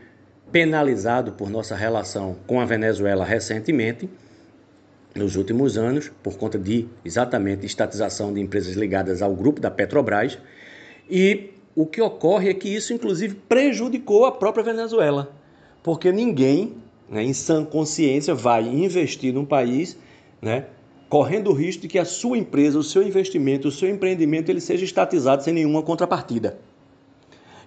penalizado 0.53 1.33
por 1.33 1.51
nossa 1.51 1.75
relação 1.75 2.37
com 2.47 2.61
a 2.61 2.65
Venezuela 2.65 3.25
recentemente 3.25 4.09
nos 5.15 5.37
últimos 5.37 5.77
anos, 5.77 6.11
por 6.23 6.37
conta 6.37 6.59
de 6.59 6.89
exatamente 7.05 7.67
estatização 7.67 8.33
de 8.33 8.41
empresas 8.41 8.75
ligadas 8.75 9.23
ao 9.23 9.35
grupo 9.35 9.61
da 9.61 9.71
Petrobras. 9.71 10.39
E 11.09 11.51
o 11.75 11.87
que 11.87 12.01
ocorre 12.01 12.51
é 12.51 12.55
que 12.55 12.69
isso, 12.69 12.93
inclusive, 12.93 13.35
prejudicou 13.35 14.25
a 14.25 14.33
própria 14.33 14.65
Venezuela, 14.65 15.35
porque 15.83 16.11
ninguém, 16.13 16.75
né, 17.09 17.23
em 17.23 17.33
sã 17.33 17.65
consciência, 17.65 18.35
vai 18.35 18.67
investir 18.67 19.33
num 19.33 19.45
país 19.45 19.97
né, 20.41 20.67
correndo 21.09 21.51
o 21.51 21.53
risco 21.53 21.83
de 21.83 21.89
que 21.89 21.99
a 21.99 22.05
sua 22.05 22.39
empresa, 22.39 22.79
o 22.79 22.83
seu 22.83 23.03
investimento, 23.03 23.69
o 23.69 23.71
seu 23.71 23.89
empreendimento, 23.89 24.49
ele 24.49 24.61
seja 24.61 24.85
estatizado 24.85 25.43
sem 25.43 25.53
nenhuma 25.53 25.83
contrapartida. 25.83 26.59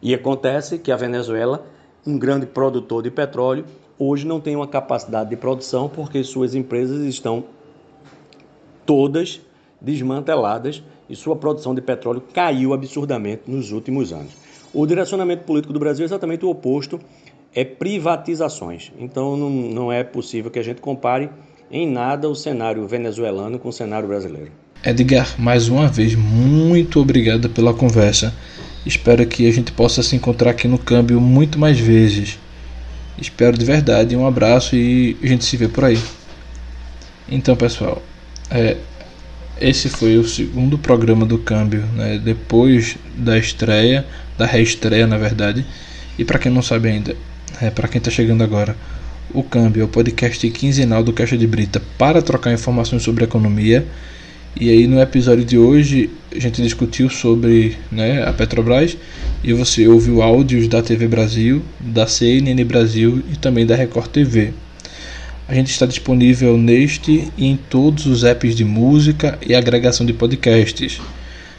E 0.01 0.13
acontece 0.13 0.77
que 0.77 0.91
a 0.91 0.95
Venezuela, 0.95 1.65
um 2.05 2.17
grande 2.17 2.45
produtor 2.45 3.01
de 3.01 3.09
petróleo, 3.09 3.65
hoje 3.97 4.25
não 4.25 4.39
tem 4.39 4.55
uma 4.55 4.67
capacidade 4.67 5.29
de 5.29 5.35
produção 5.35 5.89
porque 5.89 6.23
suas 6.23 6.53
empresas 6.53 7.03
estão 7.05 7.43
todas 8.85 9.41
desmanteladas 9.81 10.83
e 11.09 11.15
sua 11.15 11.35
produção 11.35 11.73
de 11.73 11.81
petróleo 11.81 12.23
caiu 12.33 12.73
absurdamente 12.73 13.43
nos 13.47 13.71
últimos 13.71 14.11
anos. 14.11 14.33
O 14.73 14.85
direcionamento 14.85 15.43
político 15.43 15.73
do 15.73 15.79
Brasil 15.79 16.03
é 16.03 16.05
exatamente 16.05 16.45
o 16.45 16.49
oposto, 16.49 16.99
é 17.53 17.63
privatizações. 17.63 18.91
Então 18.99 19.37
não, 19.37 19.49
não 19.49 19.91
é 19.91 20.03
possível 20.03 20.51
que 20.51 20.59
a 20.59 20.63
gente 20.63 20.81
compare 20.81 21.29
em 21.71 21.89
nada 21.89 22.29
o 22.29 22.35
cenário 22.35 22.85
venezuelano 22.87 23.57
com 23.57 23.69
o 23.69 23.73
cenário 23.73 24.07
brasileiro. 24.07 24.51
Edgar, 24.83 25.33
mais 25.39 25.67
uma 25.67 25.87
vez, 25.87 26.13
muito 26.13 26.99
obrigado 26.99 27.49
pela 27.49 27.73
conversa. 27.73 28.35
Espero 28.85 29.25
que 29.25 29.47
a 29.47 29.51
gente 29.51 29.71
possa 29.71 30.03
se 30.03 30.15
encontrar 30.15 30.51
aqui 30.51 30.67
no 30.67 30.77
câmbio 30.77 31.19
muito 31.19 31.57
mais 31.57 31.79
vezes. 31.79 32.37
Espero 33.17 33.57
de 33.57 33.65
verdade. 33.65 34.15
Um 34.15 34.27
abraço 34.27 34.75
e 34.75 35.17
a 35.23 35.27
gente 35.27 35.45
se 35.45 35.57
vê 35.57 35.67
por 35.67 35.85
aí. 35.85 35.99
Então, 37.27 37.55
pessoal, 37.55 38.03
é, 38.51 38.77
esse 39.59 39.89
foi 39.89 40.17
o 40.17 40.27
segundo 40.27 40.77
programa 40.77 41.25
do 41.25 41.37
Câmbio, 41.37 41.81
né, 41.95 42.19
depois 42.23 42.97
da 43.15 43.37
estreia, 43.37 44.05
da 44.37 44.45
reestreia, 44.45 45.07
na 45.07 45.17
verdade. 45.17 45.65
E 46.19 46.25
para 46.25 46.37
quem 46.37 46.51
não 46.51 46.61
sabe 46.61 46.89
ainda, 46.89 47.15
é, 47.61 47.69
para 47.69 47.87
quem 47.87 47.99
está 47.99 48.11
chegando 48.11 48.43
agora, 48.43 48.75
o 49.33 49.41
Câmbio 49.41 49.81
é 49.81 49.85
o 49.85 49.87
podcast 49.87 50.49
quinzenal 50.51 51.03
do 51.03 51.13
Caixa 51.13 51.37
de 51.37 51.47
Brita 51.47 51.81
para 51.97 52.21
trocar 52.21 52.53
informações 52.53 53.01
sobre 53.01 53.23
economia. 53.23 53.85
E 54.57 54.69
aí 54.69 54.87
no 54.87 55.01
episódio 55.01 55.43
de 55.43 55.57
hoje 55.57 56.09
a 56.33 56.39
gente 56.39 56.61
discutiu 56.61 57.09
sobre 57.09 57.77
né, 57.91 58.23
a 58.25 58.31
Petrobras 58.31 58.95
e 59.43 59.51
você 59.51 59.85
ouviu 59.85 60.21
áudios 60.21 60.69
da 60.69 60.81
TV 60.81 61.09
Brasil, 61.09 61.61
da 61.77 62.07
CNN 62.07 62.63
Brasil 62.63 63.21
e 63.33 63.35
também 63.35 63.65
da 63.65 63.75
Record 63.75 64.07
TV. 64.07 64.53
A 65.45 65.53
gente 65.53 65.71
está 65.71 65.85
disponível 65.85 66.57
neste 66.57 67.29
e 67.37 67.47
em 67.47 67.57
todos 67.57 68.05
os 68.05 68.23
apps 68.23 68.55
de 68.55 68.63
música 68.63 69.37
e 69.45 69.53
agregação 69.53 70.05
de 70.05 70.13
podcasts. 70.13 71.01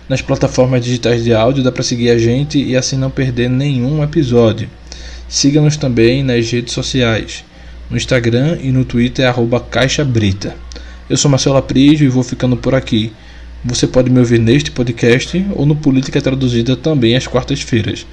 Nas 0.08 0.22
plataformas 0.22 0.82
digitais 0.82 1.22
de 1.22 1.34
áudio 1.34 1.62
dá 1.62 1.70
para 1.70 1.82
seguir 1.82 2.08
a 2.08 2.16
gente 2.16 2.58
e 2.58 2.74
assim 2.74 2.96
não 2.96 3.10
perder 3.10 3.50
nenhum 3.50 4.02
episódio. 4.02 4.70
Siga-nos 5.28 5.76
também 5.76 6.22
nas 6.22 6.50
redes 6.50 6.72
sociais. 6.72 7.44
No 7.90 7.96
Instagram 7.98 8.56
e 8.62 8.72
no 8.72 8.86
Twitter 8.86 9.26
é 9.26 9.60
Caixa 9.70 10.02
Brita. 10.02 10.65
Eu 11.08 11.16
sou 11.16 11.30
Marcelo 11.30 11.56
Aprígio 11.56 12.04
e 12.04 12.10
vou 12.10 12.24
ficando 12.24 12.56
por 12.56 12.74
aqui. 12.74 13.12
Você 13.64 13.86
pode 13.86 14.10
me 14.10 14.18
ouvir 14.18 14.40
neste 14.40 14.72
podcast 14.72 15.46
ou 15.54 15.64
no 15.64 15.76
Política 15.76 16.20
Traduzida 16.20 16.74
também 16.74 17.14
às 17.14 17.28
quartas-feiras. 17.28 18.04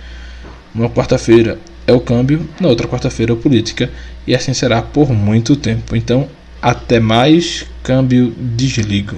Uma 0.76 0.88
quarta-feira 0.92 1.58
é 1.88 1.94
o 1.94 2.00
câmbio, 2.00 2.48
na 2.60 2.68
outra 2.68 2.88
quarta-feira 2.88 3.32
é 3.32 3.34
o 3.34 3.38
política, 3.38 3.90
e 4.28 4.36
assim 4.36 4.54
será 4.54 4.80
por 4.80 5.12
muito 5.12 5.56
tempo. 5.56 5.96
Então, 5.96 6.30
até 6.62 7.00
mais, 7.00 7.66
câmbio 7.82 8.32
desligo. 8.38 9.18